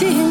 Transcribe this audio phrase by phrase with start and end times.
[0.00, 0.29] день все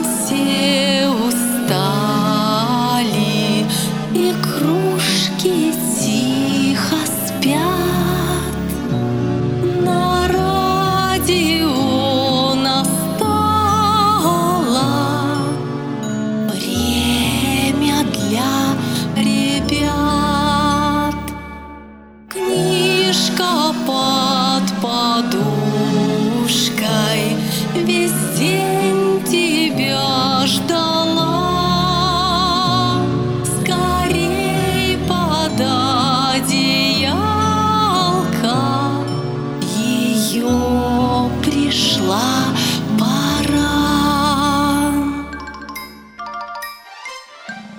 [42.10, 42.56] пришла
[43.00, 43.60] пора.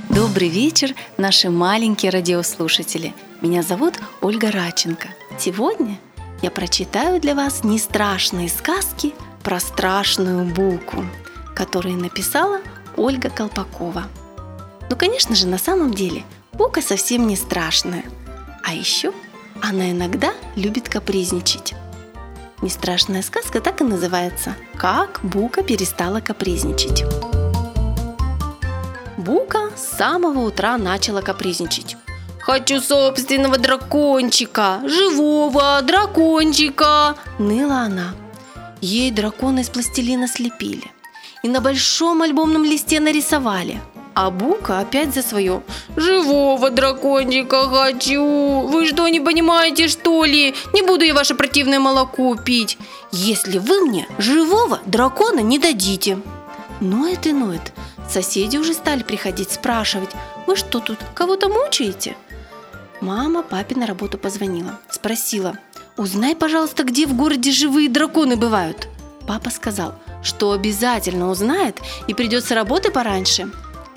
[0.08, 3.14] Добрый вечер, наши маленькие радиослушатели.
[3.40, 5.08] Меня зовут Ольга Раченко.
[5.38, 5.98] Сегодня
[6.42, 11.04] я прочитаю для вас не страшные сказки про страшную булку,
[11.54, 12.60] которые написала
[12.96, 14.04] Ольга Колпакова.
[14.88, 18.04] Ну, конечно же, на самом деле Бука совсем не страшная.
[18.62, 19.12] А еще
[19.62, 21.74] она иногда любит капризничать.
[22.62, 27.04] Не страшная сказка так и называется «Как Бука перестала капризничать».
[29.16, 31.96] Бука с самого утра начала капризничать.
[32.40, 34.80] «Хочу собственного дракончика!
[34.86, 38.14] Живого дракончика!»– ныла она.
[38.80, 40.90] Ей дракона из пластилина слепили
[41.42, 43.80] и на большом альбомном листе нарисовали.
[44.22, 45.62] А Бука опять за свое
[45.96, 48.68] «Живого дракончика хочу!
[48.68, 50.54] Вы что, не понимаете, что ли?
[50.74, 52.76] Не буду я ваше противное молоко пить,
[53.12, 56.18] если вы мне живого дракона не дадите!»
[56.82, 57.72] Ноет и ноет.
[58.10, 60.10] Соседи уже стали приходить спрашивать,
[60.46, 62.14] вы что тут, кого-то мучаете?
[63.00, 65.54] Мама папе на работу позвонила, спросила,
[65.96, 68.86] узнай, пожалуйста, где в городе живые драконы бывают.
[69.26, 73.50] Папа сказал, что обязательно узнает и придет с работы пораньше.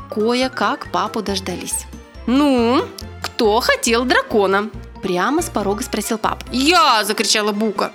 [0.09, 1.85] Кое-как папу дождались.
[2.25, 2.85] «Ну,
[3.21, 4.69] кто хотел дракона?»
[5.01, 6.45] Прямо с порога спросил папа.
[6.51, 7.91] «Я!»– закричала Бука.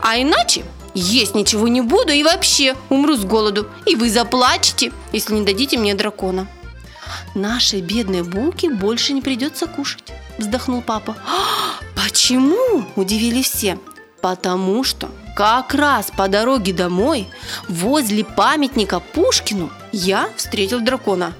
[0.00, 3.68] «А иначе есть ничего не буду и вообще умру с голоду.
[3.84, 6.46] И вы заплачете, если не дадите мне дракона».
[7.34, 11.14] «Нашей бедной Буке больше не придется кушать»,– вздохнул папа.
[11.26, 13.78] «А, «Почему?»– удивились все.
[14.22, 17.28] «Потому что как раз по дороге домой,
[17.68, 21.34] возле памятника Пушкину, я встретил дракона».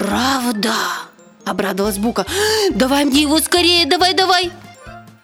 [0.00, 0.72] «Правда?»–
[1.44, 2.24] обрадовалась Бука.
[2.70, 4.50] «Давай мне его скорее, давай, давай!»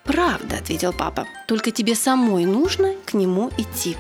[0.05, 3.97] «Правда»,– ответил папа,– «только тебе самой нужно к нему идти».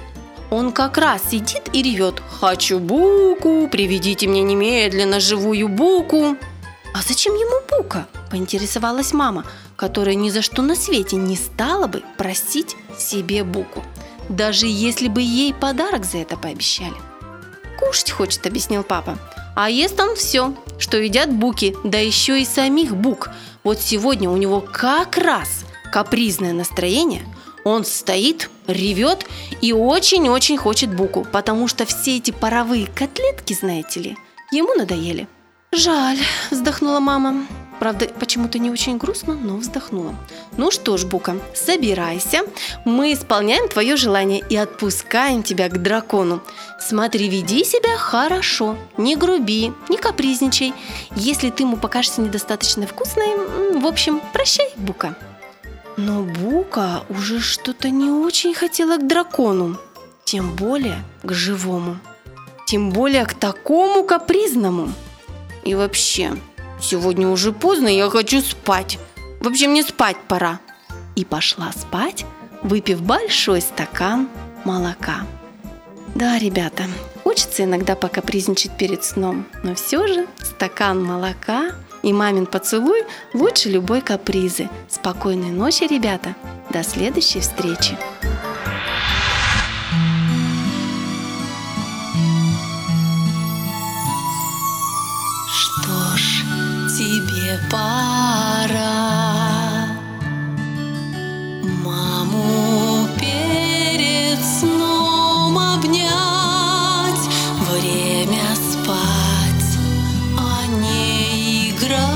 [0.50, 6.36] Он как раз сидит и ревет «Хочу буку, приведите мне немедленно живую буку».
[6.92, 12.02] «А зачем ему бука?»– поинтересовалась мама, которая ни за что на свете не стала бы
[12.18, 13.82] просить себе буку,
[14.28, 16.96] даже если бы ей подарок за это пообещали.
[17.80, 19.16] «Кушать хочет»,– объяснил папа.
[19.56, 23.30] «А ест он все, что едят буки, да еще и самих бук.
[23.64, 27.24] Вот сегодня у него как раз капризное настроение–
[27.66, 29.26] он стоит, ревет
[29.60, 34.16] и очень-очень хочет буку, потому что все эти паровые котлетки, знаете ли,
[34.52, 35.26] ему надоели.
[35.72, 36.18] «Жаль»,–
[36.52, 37.44] вздохнула мама.
[37.78, 40.14] Правда, почему-то не очень грустно, но вздохнула.
[40.56, 42.40] «Ну что ж, Бука, собирайся.
[42.84, 46.42] Мы исполняем твое желание и отпускаем тебя к дракону.
[46.80, 50.72] Смотри, веди себя хорошо, не груби, не капризничай.
[51.14, 53.36] Если ты ему покажешься недостаточно вкусной,
[53.78, 55.16] в общем, прощай, Бука».
[55.98, 59.78] Но Бука уже что-то не очень хотела к дракону,
[60.24, 61.98] тем более к живому,
[62.66, 64.92] тем более к такому капризному.
[65.64, 66.36] И вообще,
[66.80, 68.98] сегодня уже поздно, я хочу спать.
[69.40, 70.60] Вообще мне спать пора.
[71.14, 72.24] И пошла спать,
[72.62, 74.28] выпив большой стакан
[74.64, 75.26] молока.
[76.14, 76.84] Да, ребята,
[77.24, 81.72] хочется иногда покапризничать перед сном, но все же стакан молока
[82.02, 83.02] и мамин поцелуй
[83.34, 84.68] лучше любой капризы.
[84.88, 86.34] Спокойной ночи, ребята.
[86.70, 87.96] До следующей встречи.
[97.70, 98.86] пора.
[101.84, 107.24] Маму перед сном обнять
[107.70, 109.78] Время спать,
[110.38, 112.06] а не играть.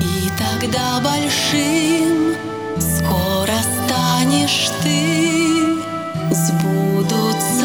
[0.00, 2.34] И тогда большим
[2.78, 3.56] скоро
[3.86, 5.22] станешь ты
[6.30, 7.61] Сбудутся